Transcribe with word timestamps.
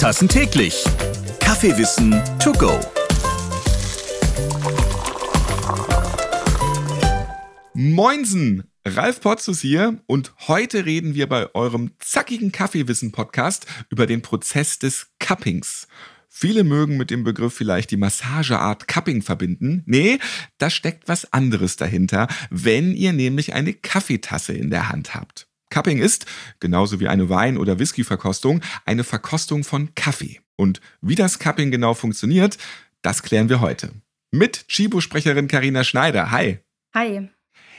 Tassen 0.00 0.28
täglich. 0.28 0.82
Kaffeewissen 1.40 2.22
to 2.42 2.52
go. 2.52 2.80
Moinsen! 7.74 8.64
Ralf 8.86 9.20
Potzus 9.20 9.60
hier 9.60 10.02
und 10.06 10.32
heute 10.48 10.86
reden 10.86 11.12
wir 11.14 11.28
bei 11.28 11.54
eurem 11.54 11.90
zackigen 11.98 12.50
Kaffeewissen-Podcast 12.50 13.66
über 13.90 14.06
den 14.06 14.22
Prozess 14.22 14.78
des 14.78 15.08
Cuppings. 15.18 15.86
Viele 16.30 16.64
mögen 16.64 16.96
mit 16.96 17.10
dem 17.10 17.22
Begriff 17.22 17.52
vielleicht 17.52 17.90
die 17.90 17.98
Massageart 17.98 18.88
Cupping 18.88 19.20
verbinden. 19.20 19.82
Nee, 19.84 20.18
da 20.56 20.70
steckt 20.70 21.08
was 21.08 21.30
anderes 21.34 21.76
dahinter, 21.76 22.26
wenn 22.48 22.94
ihr 22.94 23.12
nämlich 23.12 23.52
eine 23.52 23.74
Kaffeetasse 23.74 24.54
in 24.54 24.70
der 24.70 24.88
Hand 24.88 25.14
habt. 25.14 25.49
Cupping 25.70 25.98
ist, 25.98 26.26
genauso 26.58 27.00
wie 27.00 27.08
eine 27.08 27.28
Wein- 27.28 27.56
oder 27.56 27.78
Whisky-Verkostung, 27.78 28.60
eine 28.84 29.04
Verkostung 29.04 29.64
von 29.64 29.94
Kaffee. 29.94 30.40
Und 30.56 30.80
wie 31.00 31.14
das 31.14 31.38
Cupping 31.38 31.70
genau 31.70 31.94
funktioniert, 31.94 32.58
das 33.02 33.22
klären 33.22 33.48
wir 33.48 33.60
heute. 33.60 33.92
Mit 34.30 34.68
Chibo-Sprecherin 34.68 35.48
Karina 35.48 35.84
Schneider. 35.84 36.30
Hi. 36.30 36.58
Hi. 36.94 37.28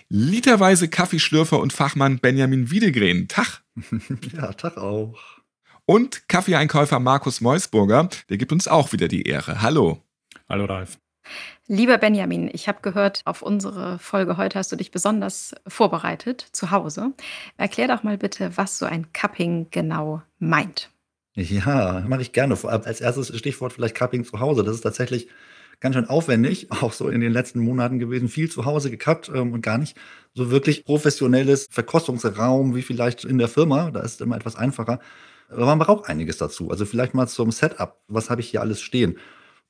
Literweise 0.09 0.89
Kaffeeschlürfer 0.89 1.59
und 1.59 1.71
Fachmann 1.73 2.19
Benjamin 2.19 2.71
Wiedegren. 2.71 3.27
Tag. 3.27 3.61
Ja, 4.33 4.51
Tag 4.53 4.77
auch. 4.77 5.41
Und 5.85 6.27
Kaffeeeinkäufer 6.27 6.99
Markus 6.99 7.41
Meusburger, 7.41 8.09
der 8.29 8.37
gibt 8.37 8.51
uns 8.51 8.67
auch 8.67 8.91
wieder 8.93 9.07
die 9.07 9.23
Ehre. 9.23 9.61
Hallo. 9.61 10.03
Hallo 10.49 10.65
Ralf. 10.65 10.97
Lieber 11.67 11.97
Benjamin, 11.97 12.49
ich 12.51 12.67
habe 12.67 12.79
gehört, 12.81 13.21
auf 13.25 13.41
unsere 13.41 13.99
Folge 13.99 14.37
heute 14.37 14.59
hast 14.59 14.71
du 14.71 14.75
dich 14.75 14.91
besonders 14.91 15.55
vorbereitet 15.67 16.45
zu 16.51 16.71
Hause. 16.71 17.13
Erklär 17.57 17.87
doch 17.87 18.03
mal 18.03 18.17
bitte, 18.17 18.57
was 18.57 18.77
so 18.77 18.85
ein 18.85 19.13
Cupping 19.13 19.67
genau 19.71 20.21
meint. 20.39 20.89
Ja, 21.33 22.03
mache 22.07 22.21
ich 22.21 22.33
gerne. 22.33 22.57
Als 22.63 22.99
erstes 22.99 23.37
Stichwort 23.37 23.73
vielleicht 23.73 23.95
Cupping 23.95 24.25
zu 24.25 24.39
Hause. 24.39 24.63
Das 24.63 24.75
ist 24.75 24.81
tatsächlich 24.81 25.29
ganz 25.79 25.95
schön 25.95 26.09
aufwendig, 26.09 26.71
auch 26.81 26.93
so 26.93 27.07
in 27.09 27.21
den 27.21 27.31
letzten 27.31 27.59
Monaten 27.59 27.99
gewesen. 27.99 28.27
Viel 28.27 28.49
zu 28.49 28.65
Hause 28.65 28.91
gekappt 28.91 29.31
ähm, 29.33 29.53
und 29.53 29.61
gar 29.61 29.77
nicht 29.77 29.97
so 30.33 30.51
wirklich 30.51 30.83
professionelles 30.85 31.67
Verkostungsraum 31.71 32.75
wie 32.75 32.81
vielleicht 32.81 33.23
in 33.23 33.37
der 33.37 33.47
Firma. 33.47 33.91
Da 33.91 34.01
ist 34.01 34.15
es 34.15 34.21
immer 34.21 34.35
etwas 34.35 34.55
einfacher. 34.55 34.99
Aber 35.49 35.65
man 35.65 35.79
braucht 35.79 36.09
einiges 36.09 36.37
dazu. 36.37 36.69
Also 36.69 36.85
vielleicht 36.85 37.13
mal 37.13 37.27
zum 37.27 37.51
Setup. 37.51 38.01
Was 38.07 38.29
habe 38.29 38.41
ich 38.41 38.49
hier 38.49 38.61
alles 38.61 38.81
stehen? 38.81 39.17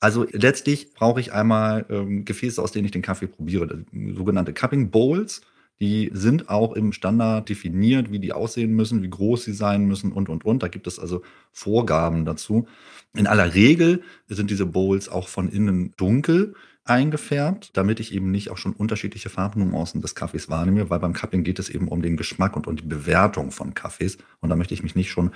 Also 0.01 0.25
letztlich 0.31 0.93
brauche 0.95 1.21
ich 1.21 1.31
einmal 1.31 1.85
ähm, 1.89 2.25
Gefäße, 2.25 2.61
aus 2.61 2.71
denen 2.71 2.85
ich 2.85 2.91
den 2.91 3.03
Kaffee 3.03 3.27
probiere. 3.27 3.85
Sogenannte 4.15 4.51
Cupping 4.51 4.89
Bowls. 4.89 5.41
Die 5.79 6.11
sind 6.13 6.49
auch 6.49 6.73
im 6.73 6.91
Standard 6.91 7.49
definiert, 7.49 8.11
wie 8.11 8.19
die 8.19 8.33
aussehen 8.33 8.73
müssen, 8.73 9.01
wie 9.01 9.09
groß 9.09 9.43
sie 9.45 9.53
sein 9.53 9.85
müssen 9.85 10.11
und, 10.11 10.29
und, 10.29 10.43
und. 10.43 10.61
Da 10.61 10.67
gibt 10.67 10.87
es 10.87 10.99
also 10.99 11.21
Vorgaben 11.51 12.25
dazu. 12.25 12.67
In 13.15 13.27
aller 13.27 13.53
Regel 13.53 14.01
sind 14.27 14.49
diese 14.49 14.65
Bowls 14.65 15.07
auch 15.07 15.27
von 15.27 15.49
innen 15.49 15.93
dunkel 15.97 16.55
eingefärbt, 16.83 17.77
damit 17.77 17.99
ich 17.99 18.13
eben 18.13 18.31
nicht 18.31 18.49
auch 18.49 18.57
schon 18.57 18.73
unterschiedliche 18.73 19.29
Farbnuancen 19.29 20.01
des 20.01 20.15
Kaffees 20.15 20.49
wahrnehme, 20.49 20.89
weil 20.89 20.99
beim 20.99 21.13
Cupping 21.13 21.43
geht 21.43 21.59
es 21.59 21.69
eben 21.69 21.87
um 21.87 22.01
den 22.01 22.17
Geschmack 22.17 22.55
und 22.55 22.67
um 22.67 22.75
die 22.75 22.85
Bewertung 22.85 23.51
von 23.51 23.73
Kaffees. 23.73 24.17
Und 24.39 24.49
da 24.49 24.55
möchte 24.55 24.73
ich 24.73 24.83
mich 24.83 24.95
nicht 24.95 25.11
schon 25.11 25.31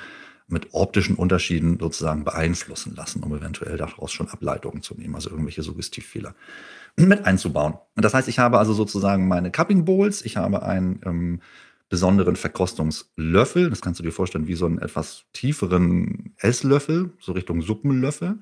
mit 0.47 0.73
optischen 0.73 1.15
Unterschieden 1.15 1.79
sozusagen 1.79 2.23
beeinflussen 2.23 2.95
lassen, 2.95 3.23
um 3.23 3.35
eventuell 3.35 3.77
daraus 3.77 4.11
schon 4.11 4.29
Ableitungen 4.29 4.81
zu 4.81 4.93
nehmen, 4.95 5.15
also 5.15 5.29
irgendwelche 5.29 5.63
Suggestivfehler 5.63 6.35
mit 6.97 7.25
einzubauen. 7.25 7.75
Das 7.95 8.13
heißt, 8.13 8.27
ich 8.27 8.39
habe 8.39 8.59
also 8.59 8.73
sozusagen 8.73 9.27
meine 9.27 9.51
Cupping 9.51 9.85
Bowls, 9.85 10.23
ich 10.23 10.37
habe 10.37 10.63
einen 10.63 11.01
ähm, 11.05 11.41
besonderen 11.89 12.35
Verkostungslöffel, 12.35 13.69
das 13.69 13.81
kannst 13.81 13.99
du 13.99 14.03
dir 14.03 14.11
vorstellen 14.11 14.47
wie 14.47 14.55
so 14.55 14.65
einen 14.65 14.79
etwas 14.79 15.25
tieferen 15.33 16.33
Esslöffel, 16.37 17.11
so 17.19 17.31
Richtung 17.31 17.61
Suppenlöffel. 17.61 18.39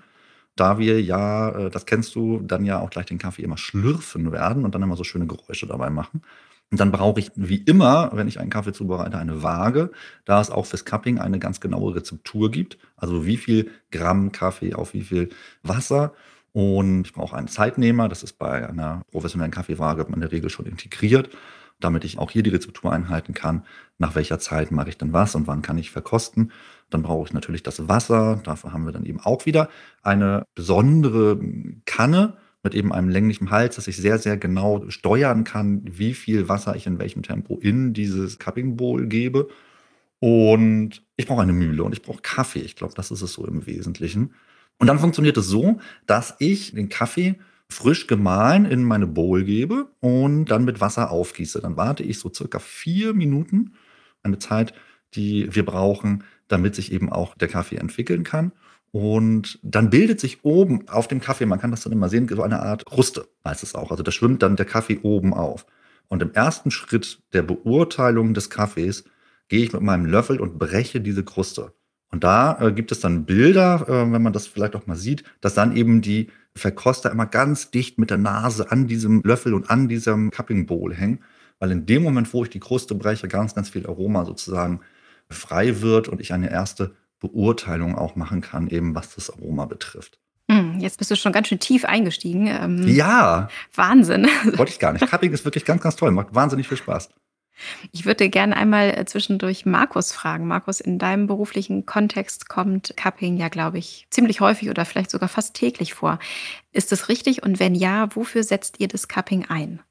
Da 0.55 0.77
wir 0.77 1.01
ja, 1.01 1.49
äh, 1.49 1.69
das 1.69 1.85
kennst 1.85 2.15
du, 2.15 2.39
dann 2.41 2.65
ja 2.65 2.80
auch 2.80 2.89
gleich 2.89 3.05
den 3.05 3.17
Kaffee 3.17 3.43
immer 3.43 3.58
schlürfen 3.58 4.31
werden 4.31 4.65
und 4.65 4.75
dann 4.75 4.83
immer 4.83 4.95
so 4.95 5.03
schöne 5.03 5.25
Geräusche 5.25 5.67
dabei 5.67 5.89
machen. 5.89 6.21
Und 6.73 6.80
dann 6.80 6.92
brauche 6.92 7.20
ich 7.20 7.30
wie 7.36 7.58
immer, 7.58 8.10
wenn 8.14 8.28
ich 8.28 8.39
einen 8.39 8.50
Kaffee 8.50 8.73
zubereite, 8.73 9.20
eine 9.20 9.44
Waage, 9.44 9.92
da 10.26 10.42
es 10.42 10.50
auch 10.50 10.66
fürs 10.66 10.86
Cupping 10.86 11.20
eine 11.20 11.38
ganz 11.38 11.60
genaue 11.60 11.94
Rezeptur 11.94 12.50
gibt. 12.50 12.80
Also 12.95 13.28
wie 13.28 13.38
viel 13.38 13.70
Gramm 13.92 14.32
Kaffee 14.32 14.73
auf 14.73 14.95
wie 14.95 15.04
viel 15.04 15.30
Wasser. 15.61 16.14
Und 16.52 17.06
ich 17.06 17.14
brauche 17.14 17.38
einen 17.38 17.48
Zeitnehmer. 17.48 18.10
Das 18.10 18.23
ist 18.23 18.39
bei 18.39 18.67
einer 18.67 19.04
professionellen 19.11 19.52
Kaffeewaage 19.52 20.08
in 20.11 20.20
der 20.20 20.32
Regel 20.32 20.50
schon 20.50 20.66
integriert, 20.66 21.30
damit 21.80 22.06
ich 22.06 22.17
auch 22.17 22.32
hier 22.32 22.42
die 22.42 22.50
Rezeptur 22.50 22.92
einhalten 22.92 23.36
kann. 23.36 23.66
Nach 24.00 24.16
welcher 24.16 24.40
Zeit 24.40 24.72
mache 24.72 24.90
ich 24.90 24.98
denn 24.98 25.14
was 25.14 25.36
und 25.36 25.45
wann 25.45 25.61
kann 25.61 25.78
ich 25.78 25.92
verkosten? 25.92 26.52
Dann 26.90 27.04
brauche 27.04 27.28
ich 27.28 27.34
natürlich 27.34 27.61
das 27.61 27.88
Wasser. 27.88 28.42
Dafür 28.44 28.73
haben 28.73 28.86
wir 28.86 28.94
dann 28.94 29.05
eben 29.05 29.20
auch 29.20 29.45
wieder 29.45 29.70
eine 30.02 30.48
besondere 30.55 31.40
Kanne 31.86 32.38
mit 32.63 32.73
eben 32.73 32.93
einem 32.93 33.09
länglichen 33.09 33.51
Hals, 33.51 33.75
dass 33.75 33.87
ich 33.87 33.97
sehr, 33.97 34.17
sehr 34.17 34.37
genau 34.37 34.89
steuern 34.89 35.43
kann, 35.43 35.81
wie 35.83 36.13
viel 36.13 36.47
Wasser 36.47 36.75
ich 36.75 36.87
in 36.87 36.97
welchem 36.97 37.21
Tempo 37.21 37.59
in 37.61 37.93
dieses 37.93 38.39
Cupping 38.39 38.77
Bowl 38.77 39.05
gebe. 39.07 39.49
Und 40.19 41.03
ich 41.17 41.27
brauche 41.27 41.41
eine 41.41 41.51
Mühle 41.51 41.83
und 41.83 41.91
ich 41.91 42.01
brauche 42.01 42.21
Kaffee. 42.21 42.61
Ich 42.61 42.77
glaube, 42.77 42.93
das 42.95 43.11
ist 43.11 43.21
es 43.21 43.33
so 43.33 43.45
im 43.45 43.65
Wesentlichen. 43.67 44.33
Und 44.79 44.87
dann 44.87 44.99
funktioniert 44.99 45.35
es 45.37 45.47
so, 45.47 45.79
dass 46.05 46.35
ich 46.39 46.73
den 46.73 46.87
Kaffee 46.87 47.35
frisch 47.69 48.07
gemahlen 48.07 48.65
in 48.65 48.83
meine 48.83 49.07
Bowl 49.07 49.43
gebe 49.43 49.89
und 49.99 50.45
dann 50.45 50.63
mit 50.63 50.80
Wasser 50.80 51.11
aufgieße. 51.11 51.59
Dann 51.59 51.75
warte 51.75 52.03
ich 52.03 52.19
so 52.19 52.31
circa 52.33 52.59
vier 52.59 53.13
Minuten, 53.13 53.73
eine 54.21 54.39
Zeit, 54.39 54.73
die 55.15 55.53
wir 55.53 55.65
brauchen, 55.65 56.23
damit 56.47 56.75
sich 56.75 56.91
eben 56.91 57.11
auch 57.11 57.35
der 57.35 57.47
Kaffee 57.47 57.77
entwickeln 57.77 58.23
kann. 58.23 58.51
Und 58.91 59.59
dann 59.63 59.89
bildet 59.89 60.19
sich 60.19 60.45
oben 60.45 60.87
auf 60.87 61.07
dem 61.07 61.19
Kaffee, 61.19 61.47
man 61.47 61.59
kann 61.59 61.71
das 61.71 61.81
dann 61.81 61.93
immer 61.93 62.09
sehen, 62.09 62.27
so 62.27 62.43
eine 62.43 62.61
Art 62.61 62.85
Kruste, 62.85 63.27
heißt 63.43 63.63
es 63.63 63.73
auch. 63.73 63.89
Also 63.89 64.03
da 64.03 64.11
schwimmt 64.11 64.43
dann 64.43 64.55
der 64.55 64.67
Kaffee 64.67 64.99
oben 65.01 65.33
auf. 65.33 65.65
Und 66.07 66.21
im 66.21 66.31
ersten 66.33 66.69
Schritt 66.69 67.23
der 67.33 67.41
Beurteilung 67.41 68.35
des 68.35 68.51
Kaffees 68.51 69.05
gehe 69.47 69.63
ich 69.63 69.73
mit 69.73 69.81
meinem 69.81 70.05
Löffel 70.05 70.39
und 70.39 70.59
breche 70.59 71.01
diese 71.01 71.23
Kruste. 71.23 71.73
Und 72.11 72.23
da 72.23 72.59
äh, 72.61 72.71
gibt 72.71 72.91
es 72.91 72.99
dann 72.99 73.25
Bilder, 73.25 73.85
äh, 73.87 74.11
wenn 74.11 74.21
man 74.21 74.33
das 74.33 74.45
vielleicht 74.45 74.75
auch 74.75 74.85
mal 74.85 74.95
sieht, 74.95 75.23
dass 75.41 75.55
dann 75.55 75.75
eben 75.75 76.01
die 76.01 76.30
Verkoster 76.55 77.09
immer 77.09 77.25
ganz 77.25 77.71
dicht 77.71 77.97
mit 77.97 78.11
der 78.11 78.19
Nase 78.19 78.69
an 78.71 78.85
diesem 78.85 79.21
Löffel 79.23 79.55
und 79.55 79.71
an 79.71 79.87
diesem 79.87 80.30
Cupping 80.30 80.67
Bowl 80.67 80.93
hängen, 80.93 81.23
weil 81.57 81.71
in 81.71 81.87
dem 81.87 82.03
Moment, 82.03 82.31
wo 82.31 82.43
ich 82.43 82.51
die 82.51 82.59
Kruste 82.59 82.93
breche, 82.93 83.27
ganz, 83.27 83.55
ganz 83.55 83.69
viel 83.69 83.87
Aroma 83.87 84.25
sozusagen 84.25 84.81
frei 85.30 85.82
wird 85.82 86.08
und 86.08 86.22
ich 86.22 86.34
eine 86.34 86.52
erste 86.52 86.95
Beurteilung 87.20 87.98
auch 87.98 88.16
machen 88.16 88.42
kann, 88.42 88.67
eben 88.67 88.95
was 88.95 89.16
das 89.16 89.30
Aroma 89.30 89.66
betrifft. 89.66 90.20
Hm, 90.52 90.80
jetzt 90.80 90.98
bist 90.98 91.10
du 91.10 91.16
schon 91.16 91.32
ganz 91.32 91.48
schön 91.48 91.60
tief 91.60 91.86
eingestiegen. 91.86 92.48
Ähm, 92.48 92.88
ja. 92.88 93.48
Wahnsinn. 93.73 94.28
Wollte 94.58 94.72
ich 94.72 94.80
gar 94.80 94.92
nicht. 94.92 95.08
Cupping 95.08 95.32
ist 95.32 95.45
wirklich 95.45 95.66
ganz, 95.66 95.82
ganz 95.82 95.95
toll. 95.95 96.11
Macht 96.11 96.36
wahnsinnig 96.36 96.67
viel 96.67 96.78
Spaß. 96.78 97.10
Ich 97.92 98.06
würde 98.06 98.30
gerne 98.30 98.58
einmal 98.58 98.89
äh, 98.89 99.06
zwischendurch 99.06 99.66
Markus 99.66 100.11
fragen. 100.11 100.48
Markus, 100.48 100.82
in 100.82 101.00
deinem 101.00 101.28
beruflichen 101.28 101.86
Kontext 101.86 102.50
kommt 102.50 102.95
Cupping 102.98 103.38
ja, 103.38 103.48
glaube 103.48 103.78
ich, 103.78 104.08
ziemlich 104.10 104.42
häufig 104.42 104.70
oder 104.70 104.86
vielleicht 104.86 105.11
sogar 105.11 105.30
fast 105.30 105.54
täglich 105.54 105.94
vor. 105.94 106.20
Ist 106.72 106.92
das 106.92 107.10
richtig? 107.10 107.44
Und 107.44 107.60
wenn 107.60 107.76
ja, 107.76 108.14
wofür 108.16 108.44
setzt 108.44 108.80
ihr 108.80 108.88
das 108.88 109.08
Cupping 109.08 109.45
ein? 109.48 109.82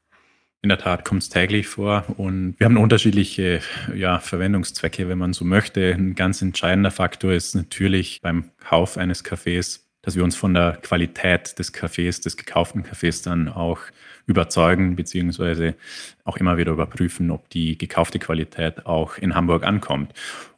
In 0.64 0.68
der 0.68 0.78
Tat 0.78 1.04
kommt 1.04 1.22
es 1.22 1.28
täglich 1.28 1.66
vor 1.66 2.04
und 2.18 2.54
wir 2.58 2.66
haben 2.66 2.76
unterschiedliche 2.76 3.60
ja, 3.96 4.20
Verwendungszwecke, 4.20 5.08
wenn 5.08 5.18
man 5.18 5.32
so 5.32 5.44
möchte. 5.44 5.92
Ein 5.92 6.14
ganz 6.14 6.40
entscheidender 6.40 6.92
Faktor 6.92 7.32
ist 7.32 7.56
natürlich 7.56 8.20
beim 8.22 8.52
Kauf 8.58 8.96
eines 8.96 9.24
Kaffees, 9.24 9.88
dass 10.02 10.14
wir 10.14 10.22
uns 10.22 10.36
von 10.36 10.54
der 10.54 10.78
Qualität 10.80 11.58
des 11.58 11.72
Kaffees, 11.72 12.20
des 12.20 12.36
gekauften 12.36 12.84
Kaffees 12.84 13.22
dann 13.22 13.48
auch 13.48 13.80
überzeugen, 14.26 14.94
beziehungsweise 14.94 15.74
auch 16.22 16.36
immer 16.36 16.56
wieder 16.56 16.70
überprüfen, 16.70 17.32
ob 17.32 17.50
die 17.50 17.76
gekaufte 17.76 18.20
Qualität 18.20 18.86
auch 18.86 19.18
in 19.18 19.34
Hamburg 19.34 19.64
ankommt. 19.64 20.12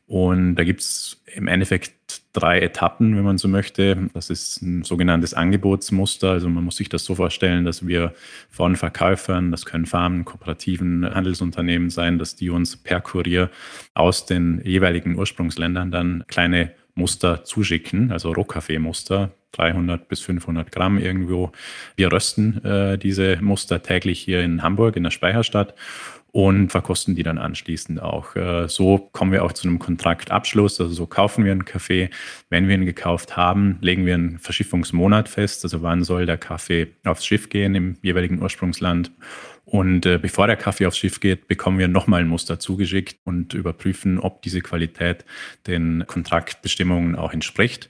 Und 0.07 0.57
da 0.57 0.65
gibt 0.65 0.81
es 0.81 1.23
im 1.35 1.49
Endeffekt 1.49 2.24
drei 2.35 2.61
Etappen, 2.61 3.17
wenn 3.17 3.25
man 3.25 3.39
so 3.39 3.49
möchte. 3.49 4.11
Das 4.13 4.29
ist 4.29 4.61
ein 4.61 4.83
sogenanntes 4.83 5.33
Angebotsmuster. 5.33 6.33
Also 6.33 6.51
man 6.51 6.65
muss 6.65 6.77
sich 6.77 6.91
das 6.91 7.05
so 7.05 7.15
vorstellen, 7.15 7.65
dass 7.65 7.87
wir 7.87 8.13
von 8.51 8.77
Verkäufern, 8.77 9.51
das 9.51 9.65
können 9.65 9.87
Farmen, 9.87 10.25
kooperativen 10.25 11.15
Handelsunternehmen 11.15 11.89
sein, 11.89 12.19
dass 12.19 12.37
die 12.37 12.51
uns 12.51 12.77
per 12.77 13.01
Kurier 13.01 13.51
aus 13.95 14.27
den 14.27 14.61
jeweiligen 14.65 15.17
Ursprungsländern 15.17 15.91
dann 15.91 16.25
kleine 16.27 16.73
Muster 16.97 17.45
zuschicken, 17.45 18.13
also 18.13 18.33
Rohkaffeemuster, 18.33 19.31
300 19.53 20.09
bis 20.09 20.21
500 20.21 20.73
Gramm 20.73 20.99
irgendwo. 20.99 21.53
Wir 21.97 22.13
rösten 22.13 22.65
äh, 22.65 22.99
diese 22.99 23.39
Muster 23.41 23.83
täglich 23.83 24.21
hier 24.21 24.43
in 24.43 24.63
Hamburg 24.63 24.97
in 24.97 25.05
der 25.05 25.11
Speicherstadt 25.11 25.75
und 26.35 26.71
verkosten 26.71 27.15
die 27.15 27.23
dann 27.23 27.39
anschließend 27.39 28.03
auch. 28.03 28.35
Äh, 28.35 28.67
so 28.69 28.99
kommen 28.99 29.31
wir 29.31 29.45
auch 29.45 29.53
zu 29.53 29.69
einem 29.69 29.79
Kontraktabschluss, 29.79 30.81
also 30.81 30.93
so 30.93 31.07
kaufen 31.07 31.45
wir 31.45 31.53
einen 31.53 31.65
Kaffee. 31.65 32.11
Wenn 32.51 32.67
wir 32.67 32.75
ihn 32.75 32.85
gekauft 32.85 33.37
haben, 33.37 33.79
legen 33.81 34.05
wir 34.05 34.15
einen 34.15 34.41
Verschiffungsmonat 34.41 35.29
fest, 35.29 35.63
also 35.63 35.83
wann 35.83 36.03
soll 36.03 36.27
der 36.27 36.37
Kaffee 36.37 36.89
aufs 37.05 37.25
Schiff 37.25 37.51
gehen 37.51 37.77
im 37.77 37.99
jeweiligen 38.03 38.43
Ursprungsland. 38.43 39.13
Und 39.65 40.07
äh, 40.07 40.19
bevor 40.19 40.49
der 40.49 40.57
Kaffee 40.57 40.87
aufs 40.87 40.99
Schiff 40.99 41.21
geht, 41.21 41.47
bekommen 41.47 41.79
wir 41.79 41.87
nochmal 41.87 42.23
ein 42.23 42.29
Muster 42.29 42.59
zugeschickt 42.59 43.17
und 43.23 43.55
überprüfen, 43.55 44.19
ob 44.19 44.43
diese 44.43 44.61
Qualität 44.61 45.25
den 45.69 46.03
Kontraktbestimmungen 46.09 47.15
auch 47.15 47.33
entspricht. 47.33 47.89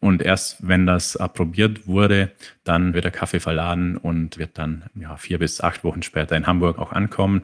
Und 0.00 0.22
erst 0.22 0.66
wenn 0.66 0.86
das 0.86 1.16
approbiert 1.16 1.86
wurde, 1.86 2.32
dann 2.64 2.94
wird 2.94 3.04
der 3.04 3.10
Kaffee 3.10 3.40
verladen 3.40 3.96
und 3.96 4.38
wird 4.38 4.58
dann 4.58 4.84
ja, 4.94 5.16
vier 5.16 5.38
bis 5.38 5.60
acht 5.60 5.84
Wochen 5.84 6.02
später 6.02 6.36
in 6.36 6.46
Hamburg 6.46 6.78
auch 6.78 6.92
ankommen. 6.92 7.42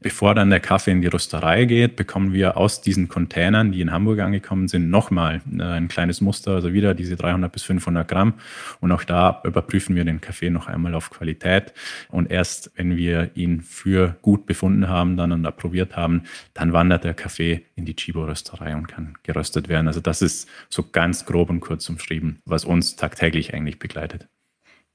Bevor 0.00 0.34
dann 0.34 0.50
der 0.50 0.60
Kaffee 0.60 0.92
in 0.92 1.00
die 1.00 1.08
Rösterei 1.08 1.64
geht, 1.64 1.96
bekommen 1.96 2.32
wir 2.32 2.56
aus 2.56 2.80
diesen 2.80 3.08
Containern, 3.08 3.72
die 3.72 3.80
in 3.80 3.92
Hamburg 3.92 4.20
angekommen 4.20 4.68
sind, 4.68 4.90
nochmal 4.90 5.40
äh, 5.58 5.62
ein 5.62 5.88
kleines 5.88 6.20
Muster, 6.20 6.52
also 6.52 6.72
wieder 6.72 6.94
diese 6.94 7.16
300 7.16 7.50
bis 7.50 7.62
500 7.62 8.06
Gramm. 8.06 8.34
Und 8.80 8.92
auch 8.92 9.04
da 9.04 9.40
überprüfen 9.44 9.96
wir 9.96 10.04
den 10.04 10.20
Kaffee 10.20 10.50
noch 10.50 10.66
einmal 10.66 10.94
auf 10.94 11.10
Qualität. 11.10 11.72
Und 12.08 12.30
erst 12.30 12.70
wenn 12.76 12.96
wir 12.96 13.30
ihn 13.34 13.62
für 13.62 14.16
gut 14.22 14.46
befunden 14.46 14.88
haben, 14.88 15.16
dann 15.16 15.32
und 15.32 15.46
approbiert 15.46 15.96
haben, 15.96 16.22
dann 16.54 16.72
wandert 16.72 17.04
der 17.04 17.14
Kaffee 17.14 17.66
in 17.74 17.84
die 17.84 17.96
Chibo-Rösterei 17.96 18.76
und 18.76 18.88
kann 18.88 19.14
geröstet 19.22 19.68
werden. 19.68 19.88
Also 19.88 20.00
das 20.00 20.22
ist 20.22 20.48
so 20.68 20.84
ganz 20.90 21.26
grob 21.26 21.50
und 21.50 21.60
kurz 21.60 21.88
umschrieben, 21.88 22.40
was 22.44 22.64
uns 22.64 22.96
tagtäglich 22.96 23.54
eigentlich 23.54 23.78
begleitet. 23.78 24.28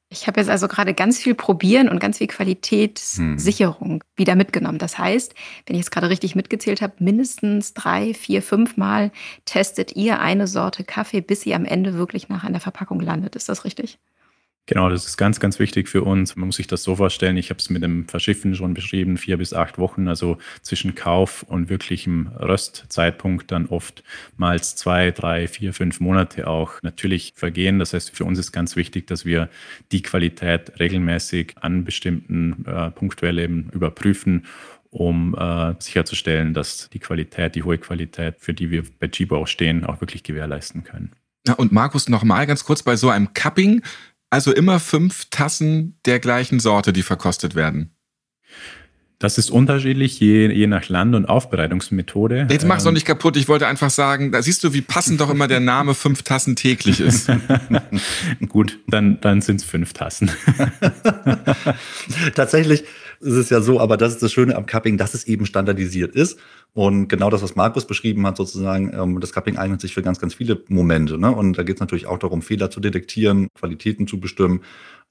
Ich 0.09 0.25
habe 0.25 0.39
jetzt 0.39 0.50
also 0.50 0.69
gerade 0.69 0.94
ganz 0.94 1.19
viel 1.19 1.36
Probieren 1.36 1.89
und 1.89 2.00
ganz 2.00 2.19
viel 2.19 2.27
Qualitätssicherung 2.27 3.92
hm. 3.92 4.01
wieder 4.15 4.36
mitgenommen. 4.36 4.77
Das 4.77 4.98
heißt, 4.98 5.33
wenn 5.65 5.75
ich 5.75 5.81
jetzt 5.81 5.92
gerade 5.92 6.09
richtig 6.09 6.33
mitgezählt 6.33 6.81
habe, 6.81 6.94
mindestens 7.00 7.74
drei, 7.74 8.13
vier, 8.13 8.42
fünf 8.42 8.77
Mal 8.77 9.12
testet 9.44 9.98
ihr 9.98 10.19
eine 10.19 10.48
Sorte 10.48 10.86
Kaffee, 10.86 11.19
bis 11.19 11.42
sie 11.42 11.54
am 11.54 11.65
Ende 11.65 11.95
wirklich 11.95 12.30
nach 12.30 12.45
einer 12.45 12.62
Verpackung 12.62 13.01
landet. 13.01 13.36
Ist 13.36 13.50
das 13.50 13.65
richtig? 13.65 14.00
Genau, 14.69 14.90
das 14.90 15.06
ist 15.06 15.16
ganz, 15.16 15.40
ganz 15.40 15.60
wichtig 15.60 15.88
für 15.88 16.04
uns. 16.04 16.36
Man 16.36 16.48
muss 16.48 16.58
sich 16.58 16.68
das 16.68 16.84
so 16.84 16.98
vorstellen, 16.98 17.38
ich 17.38 17.50
habe 17.52 17.60
es 17.60 17.69
mit 17.69 17.84
dem 17.84 18.06
Verschiffen 18.06 18.54
schon 18.54 18.74
beschrieben, 18.74 19.16
vier 19.16 19.38
bis 19.38 19.54
acht 19.54 19.78
Wochen, 19.78 20.10
also 20.10 20.38
zwischen 20.62 20.94
Kauf 20.94 21.44
und 21.44 21.69
wirklichem 21.69 22.28
Röstzeitpunkt 22.38 23.50
dann 23.50 23.68
oftmals 23.68 24.75
zwei, 24.75 25.12
drei, 25.12 25.48
vier, 25.48 25.74
fünf 25.74 26.02
Monate 26.02 26.48
auch 26.48 26.84
natürlich 26.84 27.31
vergehen. 27.34 27.80
Das 27.80 27.94
heißt, 27.94 28.14
für 28.14 28.25
uns 28.25 28.40
ist 28.40 28.52
ganz 28.52 28.75
wichtig, 28.75 29.08
dass 29.08 29.24
wir 29.24 29.48
die 29.94 30.02
Qualität 30.02 30.78
regelmäßig 30.81 31.56
an 31.62 31.86
bestimmten 31.86 32.66
äh, 32.66 32.92
punktuell 32.92 33.40
eben 33.40 33.69
überprüfen 33.72 34.46
um 34.90 35.36
äh, 35.38 35.75
sicherzustellen, 35.80 36.54
dass 36.54 36.90
die 36.90 37.00
Qualität, 37.00 37.56
die 37.56 37.64
hohe 37.64 37.78
Qualität, 37.78 38.36
für 38.40 38.54
die 38.54 38.72
wir 38.72 38.84
bei 39.00 39.10
Chibo 39.10 39.38
auch 39.38 39.48
stehen, 39.48 39.86
auch 39.86 40.02
wirklich 40.02 40.24
gewährleisten 40.24 40.84
können. 40.84 41.12
Ja, 41.46 41.54
und 41.54 41.72
Markus, 41.72 42.10
nochmal 42.10 42.48
ganz 42.48 42.64
kurz 42.64 42.84
bei 42.84 42.96
so 42.96 43.10
einem 43.10 43.34
Cupping, 43.34 43.81
also 44.29 44.53
immer 44.53 44.79
fünf 44.79 45.29
Tassen 45.29 46.00
der 46.06 46.19
gleichen 46.19 46.59
Sorte, 46.59 46.94
die 46.94 47.03
verkostet 47.03 47.56
werden. 47.56 47.95
Das 49.19 49.40
ist 49.40 49.50
unterschiedlich, 49.50 50.19
je, 50.19 50.52
je 50.52 50.68
nach 50.68 50.90
Land 50.90 51.16
und 51.16 51.25
Aufbereitungsmethode. 51.25 52.48
Jetzt 52.52 52.68
mach's 52.68 52.84
doch 52.84 52.90
ähm, 52.90 52.94
nicht 52.94 53.08
kaputt. 53.08 53.36
Ich 53.36 53.48
wollte 53.48 53.66
einfach 53.66 53.90
sagen, 53.90 54.31
da 54.31 54.44
siehst 54.44 54.64
du, 54.64 54.74
wie 54.74 54.81
passend 54.81 55.19
doch 55.19 55.31
immer 55.31 55.48
der 55.48 55.60
Name 55.60 55.96
fünf 55.96 56.22
Tassen 56.22 56.56
täglich 56.56 57.00
ist. 57.00 57.28
Gut, 58.48 58.78
dann, 58.88 59.19
dann 59.22 59.42
sind 59.42 59.62
es 59.62 59.64
fünf 59.64 59.94
Tassen. 59.94 60.30
Tatsächlich 62.36 62.84
ist 63.19 63.34
es 63.34 63.50
ja 63.50 63.62
so, 63.62 63.80
aber 63.80 63.98
das 63.98 64.14
ist 64.14 64.22
das 64.22 64.31
Schöne 64.31 64.56
am 64.56 64.68
Cupping, 64.68 64.98
dass 64.98 65.16
es 65.16 65.25
eben 65.25 65.48
standardisiert 65.48 66.14
ist. 66.14 66.38
Und 66.74 67.08
genau 67.08 67.31
das, 67.31 67.42
was 67.42 67.56
Markus 67.56 67.88
beschrieben 67.88 68.28
hat, 68.28 68.38
sozusagen, 68.38 68.94
ähm, 68.94 69.19
das 69.19 69.34
Cupping 69.34 69.58
eignet 69.58 69.81
sich 69.81 69.96
für 69.96 70.04
ganz, 70.04 70.19
ganz 70.19 70.36
viele 70.36 70.62
Momente. 70.68 71.18
Ne? 71.18 71.31
Und 71.31 71.58
da 71.58 71.64
geht 71.64 71.78
es 71.78 71.80
natürlich 71.80 72.06
auch 72.06 72.19
darum, 72.19 72.44
Fehler 72.44 72.69
zu 72.69 72.80
detektieren, 72.80 73.48
Qualitäten 73.56 74.06
zu 74.06 74.19
bestimmen. 74.19 74.62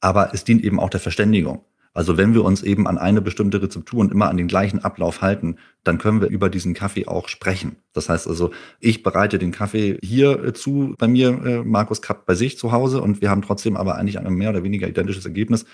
Aber 0.00 0.32
es 0.32 0.44
dient 0.44 0.62
eben 0.62 0.79
auch 0.79 0.91
der 0.91 1.00
Verständigung. 1.00 1.64
Also 1.96 2.19
wenn 2.19 2.34
wir 2.34 2.44
uns 2.44 2.62
eben 2.62 2.87
an 2.87 2.98
eine 2.98 3.22
bestimmte 3.22 3.62
Rezeptur 3.62 4.00
und 4.00 4.12
immer 4.12 4.28
an 4.28 4.37
den 4.37 4.48
gleichen 4.48 4.81
Ablauf 4.81 5.22
halten, 5.22 5.56
dann 5.82 5.96
können 5.96 6.20
wir 6.20 6.28
über 6.28 6.50
diesen 6.50 6.75
Kaffee 6.75 7.06
auch 7.06 7.28
sprechen. 7.28 7.76
Das 7.94 8.10
heißt 8.10 8.28
also, 8.28 8.50
ich 8.81 9.02
bereite 9.02 9.38
den 9.38 9.50
Kaffee 9.50 9.98
hier 10.02 10.44
äh, 10.44 10.52
zu 10.52 10.94
bei 10.98 11.08
mir, 11.08 11.28
äh, 11.43 11.64
Markus 11.64 12.02
Kapp 12.02 12.26
bei 12.26 12.34
sich 12.34 12.58
zu 12.58 12.70
Hause 12.70 13.00
und 13.00 13.22
wir 13.22 13.31
haben 13.31 13.40
trotzdem 13.40 13.78
aber 13.78 13.94
eigentlich 13.94 14.19
ein 14.19 14.31
mehr 14.34 14.50
oder 14.50 14.62
weniger 14.62 14.87
identisches 14.87 15.25
Ergebnis 15.25 15.64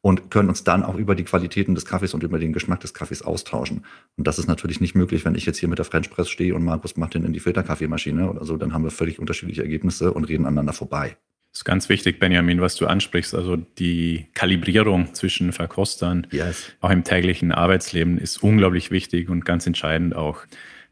und 0.00 0.32
können 0.32 0.48
uns 0.48 0.64
dann 0.64 0.82
auch 0.82 0.96
über 0.96 1.14
die 1.14 1.22
Qualitäten 1.22 1.76
des 1.76 1.84
Kaffees 1.84 2.12
und 2.12 2.24
über 2.24 2.40
den 2.40 2.52
Geschmack 2.52 2.80
des 2.80 2.92
Kaffees 2.92 3.22
austauschen. 3.22 3.84
Und 4.16 4.26
das 4.26 4.40
ist 4.40 4.48
natürlich 4.48 4.80
nicht 4.80 4.96
möglich, 4.96 5.24
wenn 5.24 5.36
ich 5.36 5.46
jetzt 5.46 5.58
hier 5.58 5.68
mit 5.68 5.78
der 5.78 5.84
French 5.84 6.10
Press 6.10 6.28
stehe 6.28 6.56
und 6.56 6.64
Markus 6.64 6.96
macht 6.96 7.14
den 7.14 7.22
in 7.22 7.32
die 7.32 7.40
Filterkaffeemaschine 7.40 8.28
oder 8.28 8.44
so, 8.44 8.56
dann 8.56 8.72
haben 8.72 8.82
wir 8.82 8.90
völlig 8.90 9.20
unterschiedliche 9.20 9.62
Ergebnisse 9.62 10.12
und 10.12 10.24
reden 10.24 10.44
aneinander 10.44 10.72
vorbei. 10.72 11.16
Das 11.58 11.62
ist 11.62 11.64
ganz 11.64 11.88
wichtig, 11.88 12.20
Benjamin, 12.20 12.60
was 12.60 12.76
du 12.76 12.86
ansprichst. 12.86 13.34
Also 13.34 13.56
die 13.56 14.28
Kalibrierung 14.34 15.12
zwischen 15.14 15.50
Verkostern, 15.50 16.24
yes. 16.30 16.70
auch 16.80 16.90
im 16.90 17.02
täglichen 17.02 17.50
Arbeitsleben, 17.50 18.16
ist 18.16 18.44
unglaublich 18.44 18.92
wichtig 18.92 19.28
und 19.28 19.44
ganz 19.44 19.66
entscheidend 19.66 20.14
auch. 20.14 20.46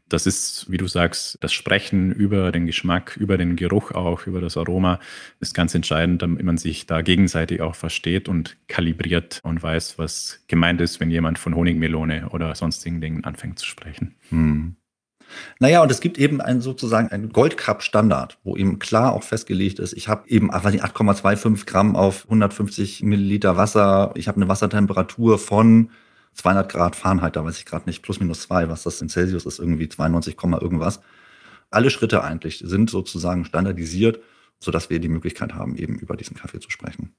Das 0.09 0.27
ist, 0.27 0.69
wie 0.69 0.75
du 0.75 0.85
sagst, 0.85 1.37
das 1.39 1.53
Sprechen 1.53 2.11
über 2.11 2.51
den 2.51 2.65
Geschmack, 2.65 3.15
über 3.15 3.37
den 3.37 3.55
Geruch 3.55 3.91
auch, 3.91 4.27
über 4.27 4.41
das 4.41 4.57
Aroma 4.57 4.99
ist 5.39 5.53
ganz 5.53 5.73
entscheidend, 5.73 6.21
damit 6.21 6.43
man 6.43 6.57
sich 6.57 6.85
da 6.85 7.01
gegenseitig 7.01 7.61
auch 7.61 7.75
versteht 7.75 8.27
und 8.27 8.57
kalibriert 8.67 9.39
und 9.43 9.63
weiß, 9.63 9.97
was 9.97 10.43
gemeint 10.49 10.81
ist, 10.81 10.99
wenn 10.99 11.09
jemand 11.09 11.39
von 11.39 11.55
Honigmelone 11.55 12.27
oder 12.31 12.53
sonstigen 12.55 12.99
Dingen 12.99 13.23
anfängt 13.23 13.57
zu 13.57 13.65
sprechen. 13.65 14.15
Hm. 14.31 14.75
Naja, 15.59 15.81
und 15.81 15.91
es 15.91 16.01
gibt 16.01 16.17
eben 16.17 16.41
einen 16.41 16.61
sozusagen 16.61 17.09
einen 17.09 17.29
Goldcup-Standard, 17.29 18.37
wo 18.43 18.55
eben 18.55 18.79
klar 18.79 19.13
auch 19.13 19.23
festgelegt 19.23 19.79
ist, 19.79 19.93
ich 19.93 20.07
habe 20.07 20.27
eben 20.29 20.51
8,25 20.51 21.65
Gramm 21.65 21.95
auf 21.95 22.25
150 22.25 23.03
Milliliter 23.03 23.57
Wasser, 23.57 24.11
ich 24.15 24.27
habe 24.27 24.37
eine 24.37 24.47
Wassertemperatur 24.47 25.39
von 25.39 25.89
200 26.33 26.71
Grad 26.71 26.95
Fahrenheit, 26.95 27.35
da 27.35 27.43
weiß 27.43 27.57
ich 27.57 27.65
gerade 27.65 27.87
nicht, 27.87 28.03
plus 28.03 28.19
minus 28.19 28.41
zwei, 28.41 28.69
was 28.69 28.83
das 28.83 29.01
in 29.01 29.09
Celsius 29.09 29.45
ist, 29.45 29.59
irgendwie 29.59 29.89
92, 29.89 30.37
irgendwas. 30.61 31.01
Alle 31.71 31.89
Schritte 31.89 32.23
eigentlich 32.23 32.63
sind 32.63 32.89
sozusagen 32.89 33.43
standardisiert, 33.43 34.19
sodass 34.59 34.89
wir 34.89 34.99
die 34.99 35.09
Möglichkeit 35.09 35.53
haben, 35.53 35.75
eben 35.75 35.97
über 35.99 36.15
diesen 36.15 36.37
Kaffee 36.37 36.59
zu 36.59 36.69
sprechen. 36.69 37.13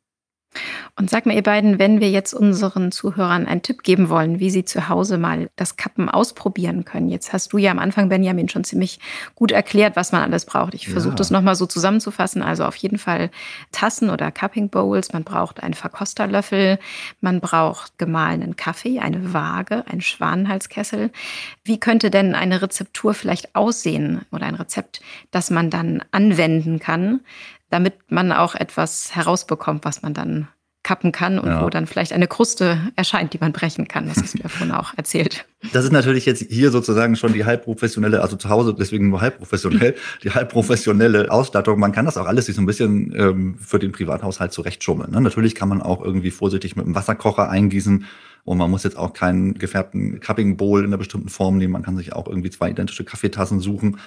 Und 0.99 1.09
sag 1.09 1.27
mal, 1.27 1.37
ihr 1.37 1.45
beiden, 1.45 1.79
wenn 1.79 2.00
wir 2.00 2.11
jetzt 2.11 2.35
unseren 2.35 2.91
Zuhörern 2.91 3.47
einen 3.47 3.62
Tipp 3.62 3.85
geben 3.85 4.09
wollen, 4.09 4.41
wie 4.41 4.50
sie 4.50 4.65
zu 4.65 4.89
Hause 4.89 5.17
mal 5.17 5.49
das 5.55 5.77
Kappen 5.77 6.09
ausprobieren 6.09 6.85
können. 6.85 7.09
Jetzt 7.09 7.33
hast 7.33 7.53
du 7.53 7.59
ja 7.59 7.71
am 7.71 7.79
Anfang, 7.79 8.09
Benjamin, 8.09 8.49
schon 8.49 8.65
ziemlich 8.65 8.99
gut 9.37 9.53
erklärt, 9.53 9.95
was 9.95 10.11
man 10.11 10.23
alles 10.23 10.45
braucht. 10.45 10.75
Ich 10.75 10.89
versuche 10.89 11.12
ja. 11.12 11.17
das 11.17 11.31
nochmal 11.31 11.55
so 11.55 11.67
zusammenzufassen. 11.67 12.43
Also 12.43 12.65
auf 12.65 12.75
jeden 12.75 12.99
Fall 12.99 13.31
Tassen 13.71 14.11
oder 14.11 14.33
Cupping 14.33 14.71
Bowls. 14.71 15.12
Man 15.12 15.23
braucht 15.23 15.62
einen 15.62 15.75
Verkosterlöffel. 15.75 16.81
Man 17.21 17.41
braucht 17.41 17.97
gemahlenen 17.99 18.56
Kaffee, 18.56 18.99
eine 18.99 19.33
Waage, 19.33 19.85
einen 19.87 20.01
Schwanenhalskessel. 20.01 21.12
Wie 21.62 21.79
könnte 21.79 22.11
denn 22.11 22.35
eine 22.35 22.61
Rezeptur 22.61 23.15
vielleicht 23.15 23.55
aussehen 23.55 24.23
oder 24.33 24.47
ein 24.47 24.56
Rezept, 24.56 25.01
das 25.31 25.51
man 25.51 25.70
dann 25.70 26.03
anwenden 26.11 26.81
kann, 26.81 27.20
damit 27.70 27.94
man 28.11 28.32
auch 28.32 28.56
etwas 28.56 29.15
herausbekommt, 29.15 29.84
was 29.84 30.03
man 30.03 30.13
dann 30.13 30.49
kappen 30.89 31.13
kann 31.13 31.39
und 31.39 31.49
ja. 31.49 31.63
wo 31.63 31.69
dann 31.69 31.87
vielleicht 31.87 32.15
eine 32.15 32.27
Kruste 32.27 32.79
erscheint, 32.97 33.35
die 33.35 33.39
man 33.39 33.53
brechen 33.53 33.89
kann. 33.89 34.09
Das 34.09 34.17
hast 34.17 34.39
du 34.39 34.39
ja 34.39 34.49
vorhin 34.49 34.75
auch 34.75 34.95
erzählt. 34.97 35.45
Das 35.73 35.85
ist 35.85 35.91
natürlich 35.91 36.25
jetzt 36.25 36.47
hier 36.49 36.71
sozusagen 36.71 37.17
schon 37.17 37.33
die 37.33 37.45
halbprofessionelle, 37.45 38.23
also 38.23 38.37
zu 38.37 38.49
Hause 38.49 38.77
deswegen 38.79 39.09
nur 39.09 39.21
halbprofessionell, 39.21 39.97
die 40.23 40.31
halbprofessionelle 40.31 41.33
Ausstattung. 41.33 41.81
Man 41.81 41.91
kann 41.91 42.05
das 42.05 42.17
auch 42.17 42.27
alles 42.27 42.47
sich 42.47 42.55
so 42.55 42.63
ein 42.63 42.67
bisschen 42.67 43.13
ähm, 43.17 43.57
für 43.59 43.81
den 43.81 43.91
Privathaushalt 43.91 44.53
zurechtschummeln. 44.53 45.11
Ne? 45.11 45.21
Natürlich 45.21 45.57
kann 45.57 45.69
man 45.69 45.83
auch 45.83 46.01
irgendwie 46.01 46.31
vorsichtig 46.31 46.77
mit 46.77 46.85
einem 46.85 46.95
Wasserkocher 46.95 47.51
eingießen 47.51 48.07
und 48.45 48.57
man 48.57 48.71
muss 48.71 48.85
jetzt 48.85 48.97
auch 48.97 49.13
keinen 49.13 49.55
gefärbten 49.55 50.21
Cupping 50.21 50.57
Bowl 50.57 50.79
in 50.79 50.87
einer 50.87 50.97
bestimmten 50.97 51.29
Form 51.29 51.59
nehmen. 51.59 51.73
Man 51.73 51.83
kann 51.83 51.97
sich 51.97 52.13
auch 52.13 52.29
irgendwie 52.29 52.51
zwei 52.51 52.71
identische 52.71 53.03
Kaffeetassen 53.03 53.59
suchen. 53.59 53.99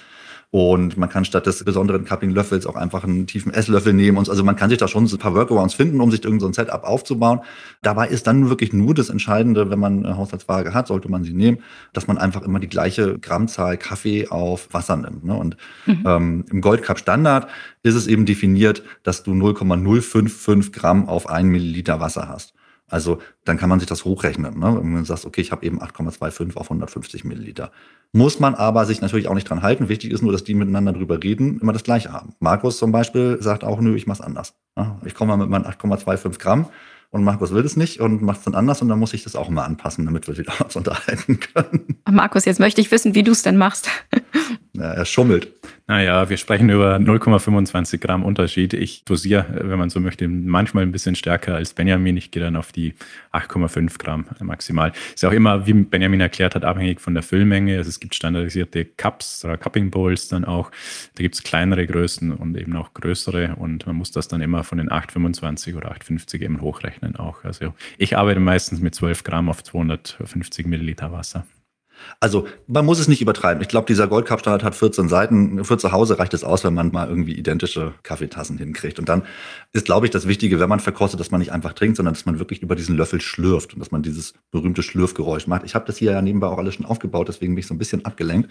Und 0.54 0.98
man 0.98 1.08
kann 1.08 1.24
statt 1.24 1.46
des 1.46 1.64
besonderen 1.64 2.04
Cupping-Löffels 2.04 2.66
auch 2.66 2.76
einfach 2.76 3.04
einen 3.04 3.26
tiefen 3.26 3.54
Esslöffel 3.54 3.94
nehmen. 3.94 4.18
Und 4.18 4.28
also 4.28 4.44
man 4.44 4.54
kann 4.54 4.68
sich 4.68 4.78
da 4.78 4.86
schon 4.86 5.06
so 5.06 5.16
ein 5.16 5.18
paar 5.18 5.34
Workarounds 5.34 5.72
finden, 5.72 5.98
um 5.98 6.10
sich 6.10 6.22
irgendein 6.22 6.52
so 6.52 6.60
Setup 6.60 6.84
aufzubauen. 6.84 7.40
Dabei 7.80 8.08
ist 8.08 8.26
dann 8.26 8.50
wirklich 8.50 8.70
nur 8.74 8.92
das 8.92 9.08
Entscheidende, 9.08 9.70
wenn 9.70 9.78
man 9.78 10.04
eine 10.04 10.18
Haushaltswaage 10.18 10.74
hat, 10.74 10.88
sollte 10.88 11.10
man 11.10 11.24
sie 11.24 11.32
nehmen, 11.32 11.62
dass 11.94 12.06
man 12.06 12.18
einfach 12.18 12.42
immer 12.42 12.60
die 12.60 12.68
gleiche 12.68 13.18
Grammzahl 13.18 13.78
Kaffee 13.78 14.28
auf 14.28 14.68
Wasser 14.72 14.98
nimmt. 14.98 15.24
Ne? 15.24 15.34
Und 15.34 15.56
mhm. 15.86 16.04
ähm, 16.06 16.44
im 16.50 16.60
Goldcup 16.60 16.98
Standard 16.98 17.48
ist 17.82 17.94
es 17.94 18.06
eben 18.06 18.26
definiert, 18.26 18.82
dass 19.04 19.22
du 19.22 19.32
0,055 19.32 20.70
Gramm 20.70 21.08
auf 21.08 21.30
einen 21.30 21.48
Milliliter 21.48 21.98
Wasser 21.98 22.28
hast. 22.28 22.52
Also 22.92 23.18
dann 23.44 23.56
kann 23.56 23.70
man 23.70 23.80
sich 23.80 23.88
das 23.88 24.04
hochrechnen. 24.04 24.58
Ne? 24.58 24.76
Wenn 24.76 24.92
man 24.92 25.04
sagt, 25.04 25.24
okay, 25.24 25.40
ich 25.40 25.50
habe 25.50 25.64
eben 25.64 25.82
8,25 25.82 26.56
auf 26.56 26.66
150 26.66 27.24
Milliliter. 27.24 27.72
Muss 28.12 28.38
man 28.38 28.54
aber 28.54 28.84
sich 28.84 29.00
natürlich 29.00 29.28
auch 29.28 29.34
nicht 29.34 29.48
dran 29.48 29.62
halten. 29.62 29.88
Wichtig 29.88 30.10
ist 30.10 30.22
nur, 30.22 30.30
dass 30.30 30.44
die 30.44 30.54
miteinander 30.54 30.92
drüber 30.92 31.22
reden, 31.22 31.58
immer 31.60 31.72
das 31.72 31.84
Gleiche 31.84 32.12
haben. 32.12 32.34
Markus 32.38 32.76
zum 32.76 32.92
Beispiel 32.92 33.38
sagt 33.40 33.64
auch, 33.64 33.80
nö, 33.80 33.96
ich 33.96 34.06
mach's 34.06 34.20
anders. 34.20 34.54
Ja? 34.76 35.00
Ich 35.06 35.14
komme 35.14 35.34
mal 35.34 35.42
mit 35.42 35.48
meinen 35.48 35.64
8,25 35.64 36.38
Gramm 36.38 36.66
und 37.08 37.24
Markus 37.24 37.52
will 37.52 37.64
es 37.64 37.76
nicht 37.76 38.00
und 38.00 38.20
macht 38.20 38.38
es 38.38 38.44
dann 38.44 38.54
anders 38.54 38.82
und 38.82 38.88
dann 38.88 38.98
muss 38.98 39.14
ich 39.14 39.24
das 39.24 39.36
auch 39.36 39.48
immer 39.48 39.64
anpassen, 39.64 40.04
damit 40.04 40.28
wir 40.28 40.44
uns 40.64 40.76
unterhalten 40.76 41.40
können. 41.40 41.98
Markus, 42.10 42.44
jetzt 42.44 42.60
möchte 42.60 42.82
ich 42.82 42.90
wissen, 42.90 43.14
wie 43.14 43.22
du 43.22 43.32
es 43.32 43.42
denn 43.42 43.56
machst. 43.56 43.88
Ja, 44.74 44.84
er 44.94 45.04
schummelt. 45.04 45.52
Naja, 45.86 46.30
wir 46.30 46.38
sprechen 46.38 46.70
über 46.70 46.96
0,25 46.96 47.98
Gramm 47.98 48.24
Unterschied. 48.24 48.72
Ich 48.72 49.04
dosiere, 49.04 49.44
wenn 49.64 49.78
man 49.78 49.90
so 49.90 50.00
möchte, 50.00 50.26
manchmal 50.26 50.84
ein 50.84 50.92
bisschen 50.92 51.14
stärker 51.14 51.56
als 51.56 51.74
Benjamin. 51.74 52.16
Ich 52.16 52.30
gehe 52.30 52.42
dann 52.42 52.56
auf 52.56 52.72
die 52.72 52.94
8,5 53.32 53.98
Gramm 53.98 54.24
maximal. 54.40 54.92
Ist 55.14 55.26
auch 55.26 55.32
immer, 55.32 55.66
wie 55.66 55.74
Benjamin 55.74 56.20
erklärt 56.20 56.54
hat, 56.54 56.64
abhängig 56.64 57.02
von 57.02 57.12
der 57.12 57.22
Füllmenge. 57.22 57.76
Also 57.76 57.90
es 57.90 58.00
gibt 58.00 58.14
standardisierte 58.14 58.86
Cups 58.86 59.44
oder 59.44 59.58
Cupping 59.58 59.90
Bowls 59.90 60.28
dann 60.28 60.46
auch. 60.46 60.70
Da 61.16 61.22
gibt 61.22 61.34
es 61.34 61.42
kleinere 61.42 61.86
Größen 61.86 62.32
und 62.32 62.56
eben 62.56 62.74
auch 62.74 62.94
größere. 62.94 63.56
Und 63.56 63.86
man 63.86 63.96
muss 63.96 64.10
das 64.10 64.28
dann 64.28 64.40
immer 64.40 64.64
von 64.64 64.78
den 64.78 64.88
8,25 64.88 65.76
oder 65.76 65.92
8,50 65.92 66.40
eben 66.40 66.62
hochrechnen 66.62 67.16
auch. 67.16 67.44
Also 67.44 67.74
ich 67.98 68.16
arbeite 68.16 68.40
meistens 68.40 68.80
mit 68.80 68.94
12 68.94 69.22
Gramm 69.22 69.50
auf 69.50 69.62
250 69.62 70.66
Milliliter 70.66 71.12
Wasser. 71.12 71.44
Also 72.20 72.46
man 72.66 72.84
muss 72.84 72.98
es 72.98 73.08
nicht 73.08 73.20
übertreiben. 73.20 73.62
Ich 73.62 73.68
glaube, 73.68 73.86
dieser 73.86 74.06
Goldcup-Standard 74.06 74.62
hat 74.62 74.74
14 74.74 75.08
Seiten. 75.08 75.64
Für 75.64 75.78
zu 75.78 75.92
Hause 75.92 76.18
reicht 76.18 76.34
es 76.34 76.44
aus, 76.44 76.64
wenn 76.64 76.74
man 76.74 76.92
mal 76.92 77.08
irgendwie 77.08 77.34
identische 77.34 77.94
Kaffeetassen 78.02 78.58
hinkriegt. 78.58 78.98
Und 78.98 79.08
dann 79.08 79.22
ist, 79.72 79.84
glaube 79.84 80.06
ich, 80.06 80.10
das 80.10 80.28
Wichtige, 80.28 80.60
wenn 80.60 80.68
man 80.68 80.80
verkostet, 80.80 81.20
dass 81.20 81.30
man 81.30 81.40
nicht 81.40 81.52
einfach 81.52 81.72
trinkt, 81.72 81.96
sondern 81.96 82.14
dass 82.14 82.26
man 82.26 82.38
wirklich 82.38 82.62
über 82.62 82.76
diesen 82.76 82.96
Löffel 82.96 83.20
schlürft 83.20 83.74
und 83.74 83.80
dass 83.80 83.90
man 83.90 84.02
dieses 84.02 84.34
berühmte 84.50 84.82
Schlürfgeräusch 84.82 85.46
macht. 85.46 85.64
Ich 85.64 85.74
habe 85.74 85.84
das 85.86 85.96
hier 85.96 86.12
ja 86.12 86.22
nebenbei 86.22 86.46
auch 86.46 86.58
alles 86.58 86.74
schon 86.74 86.86
aufgebaut, 86.86 87.28
deswegen 87.28 87.54
bin 87.54 87.60
ich 87.60 87.66
so 87.66 87.74
ein 87.74 87.78
bisschen 87.78 88.04
abgelenkt 88.04 88.50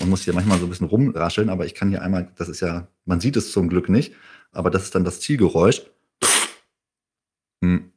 und 0.00 0.08
muss 0.08 0.22
hier 0.22 0.34
manchmal 0.34 0.58
so 0.58 0.66
ein 0.66 0.70
bisschen 0.70 0.88
rumrascheln. 0.88 1.48
Aber 1.48 1.66
ich 1.66 1.74
kann 1.74 1.90
hier 1.90 2.02
einmal, 2.02 2.30
das 2.36 2.48
ist 2.48 2.60
ja, 2.60 2.88
man 3.04 3.20
sieht 3.20 3.36
es 3.36 3.52
zum 3.52 3.68
Glück 3.68 3.88
nicht, 3.88 4.14
aber 4.52 4.70
das 4.70 4.84
ist 4.84 4.94
dann 4.94 5.04
das 5.04 5.20
Zielgeräusch. 5.20 5.82
Hm. 7.62 7.92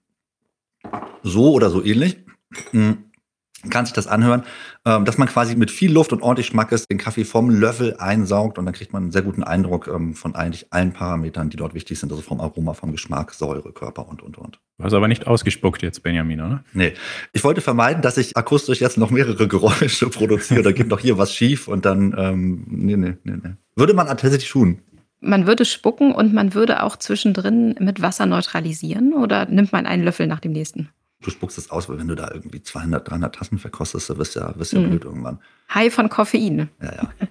So 1.24 1.52
oder 1.54 1.70
so 1.70 1.84
ähnlich. 1.84 2.18
Kann 3.70 3.86
sich 3.86 3.94
das 3.94 4.08
anhören, 4.08 4.44
ähm, 4.86 5.06
dass 5.06 5.18
man 5.18 5.28
quasi 5.28 5.56
mit 5.56 5.72
viel 5.72 5.92
Luft 5.92 6.14
und 6.14 6.22
ordentlich 6.22 6.48
Schmackes 6.48 6.88
den 6.88 6.98
Kaffee 6.98 7.26
vom 7.26 7.50
Löffel 7.50 7.96
einsaugt 7.98 8.58
und 8.58 8.66
dann 8.66 8.74
kriegt 8.74 8.94
man 8.94 9.04
einen 9.04 9.12
sehr 9.12 9.22
guten 9.22 9.44
Eindruck 9.44 9.88
ähm, 9.88 10.14
von 10.14 10.36
eigentlich 10.36 10.72
allen 10.72 10.94
Parametern, 10.94 11.50
die 11.50 11.58
dort 11.58 11.74
wichtig 11.74 12.00
sind, 12.00 12.12
also 12.12 12.22
vom 12.22 12.42
Aroma, 12.42 12.74
vom 12.74 12.92
Geschmack, 12.92 13.34
Säure, 13.34 13.72
Körper 13.72 14.08
und, 14.08 14.22
und, 14.22 14.38
und. 14.38 14.60
Du 14.78 14.84
hast 14.84 14.94
aber 14.94 15.08
nicht 15.08 15.28
ausgespuckt 15.28 15.82
jetzt, 15.82 16.04
Benjamin, 16.04 16.42
oder? 16.42 16.64
Nee. 16.74 16.94
Ich 17.34 17.44
wollte 17.44 17.62
vermeiden, 17.62 18.02
dass 18.02 18.18
ich 18.18 18.36
akustisch 18.36 18.82
jetzt 18.82 18.98
noch 18.98 19.10
mehrere 19.10 19.48
Geräusche 19.48 20.10
produziere. 20.10 20.64
da 20.64 20.72
gibt 20.72 20.92
doch 20.92 21.00
hier 21.00 21.18
was 21.18 21.34
schief 21.34 21.68
und 21.68 21.86
dann, 21.86 22.14
ähm, 22.18 22.66
nee, 22.68 22.98
nee, 22.98 23.16
nee, 23.24 23.38
nee. 23.42 23.54
Würde 23.76 23.94
man 23.94 24.08
tatsächlich 24.08 24.50
tun. 24.50 24.80
Man 25.22 25.48
würde 25.48 25.66
spucken 25.66 26.14
und 26.14 26.34
man 26.34 26.54
würde 26.54 26.84
auch 26.84 26.98
zwischendrin 26.98 27.76
mit 27.80 28.02
Wasser 28.02 28.26
neutralisieren 28.26 29.14
oder 29.14 29.46
nimmt 29.46 29.72
man 29.72 29.86
einen 29.86 30.04
Löffel 30.04 30.28
nach 30.28 30.40
dem 30.40 30.52
nächsten? 30.52 30.90
Du 31.26 31.32
spuckst 31.32 31.58
es 31.58 31.72
aus, 31.72 31.90
weil 31.90 32.00
wenn 32.00 32.08
du 32.08 32.16
da 32.16 32.30
irgendwie 32.32 32.62
200, 32.62 33.10
300 33.10 33.36
Tassen 33.36 33.58
verkostest, 33.58 34.10
dann 34.10 34.18
wirst 34.18 34.36
du 34.36 34.40
ja, 34.40 34.54
wirst 34.56 34.74
ja 34.74 34.80
mhm. 34.80 34.90
blöd 34.90 35.06
irgendwann. 35.06 35.40
High 35.74 35.94
von 35.94 36.10
Koffein. 36.10 36.70
Ja, 36.82 36.96
ja. 36.96 37.10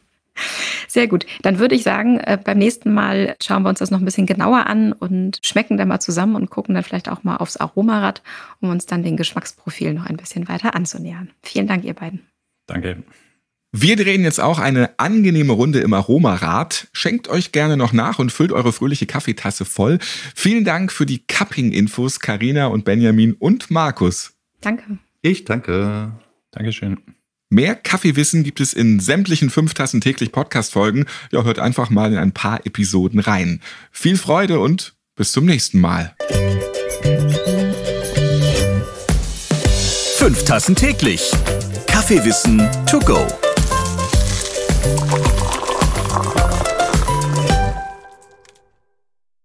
Sehr 0.88 1.08
gut. 1.08 1.26
Dann 1.42 1.58
würde 1.58 1.74
ich 1.74 1.82
sagen, 1.82 2.18
äh, 2.18 2.38
beim 2.42 2.58
nächsten 2.58 2.92
Mal 2.92 3.36
schauen 3.42 3.62
wir 3.62 3.68
uns 3.68 3.80
das 3.80 3.90
noch 3.90 3.98
ein 3.98 4.04
bisschen 4.04 4.26
genauer 4.26 4.66
an 4.66 4.92
und 4.92 5.40
schmecken 5.42 5.76
dann 5.76 5.88
mal 5.88 6.00
zusammen 6.00 6.36
und 6.36 6.50
gucken 6.50 6.74
dann 6.74 6.84
vielleicht 6.84 7.08
auch 7.08 7.24
mal 7.24 7.36
aufs 7.36 7.56
Aromarad, 7.56 8.22
um 8.60 8.70
uns 8.70 8.86
dann 8.86 9.02
den 9.02 9.16
Geschmacksprofil 9.16 9.94
noch 9.94 10.06
ein 10.06 10.16
bisschen 10.16 10.48
weiter 10.48 10.74
anzunähern. 10.74 11.30
Vielen 11.42 11.66
Dank, 11.66 11.84
ihr 11.84 11.94
beiden. 11.94 12.20
Danke. 12.66 13.02
Wir 13.76 13.96
drehen 13.96 14.22
jetzt 14.22 14.38
auch 14.38 14.60
eine 14.60 14.96
angenehme 15.00 15.52
Runde 15.52 15.80
im 15.80 15.94
Aromarad. 15.94 16.86
Schenkt 16.92 17.26
euch 17.26 17.50
gerne 17.50 17.76
noch 17.76 17.92
nach 17.92 18.20
und 18.20 18.30
füllt 18.30 18.52
eure 18.52 18.72
fröhliche 18.72 19.06
Kaffeetasse 19.06 19.64
voll. 19.64 19.98
Vielen 20.36 20.64
Dank 20.64 20.92
für 20.92 21.06
die 21.06 21.26
Cupping-Infos, 21.26 22.20
Karina 22.20 22.68
und 22.68 22.84
Benjamin 22.84 23.32
und 23.32 23.72
Markus. 23.72 24.34
Danke. 24.60 24.98
Ich 25.22 25.44
danke. 25.44 26.12
Dankeschön. 26.52 26.98
Mehr 27.50 27.74
Kaffeewissen 27.74 28.44
gibt 28.44 28.60
es 28.60 28.74
in 28.74 29.00
sämtlichen 29.00 29.50
fünf 29.50 29.74
Tassen 29.74 30.00
täglich 30.00 30.30
Podcast-Folgen. 30.30 31.06
Ja, 31.32 31.42
hört 31.42 31.58
einfach 31.58 31.90
mal 31.90 32.12
in 32.12 32.18
ein 32.18 32.30
paar 32.30 32.64
Episoden 32.64 33.18
rein. 33.18 33.60
Viel 33.90 34.16
Freude 34.16 34.60
und 34.60 34.94
bis 35.16 35.32
zum 35.32 35.46
nächsten 35.46 35.80
Mal. 35.80 36.14
Fünf 40.16 40.44
Tassen 40.44 40.76
täglich. 40.76 41.32
Kaffeewissen 41.88 42.68
to 42.86 43.00
go. 43.00 43.26
thank 44.84 45.12
you 45.12 45.13